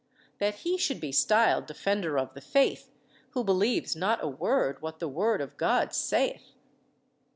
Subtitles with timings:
[0.39, 2.89] That he should be styled Defender of the Faith
[3.33, 6.55] Who believes not a word what the Word of God saith.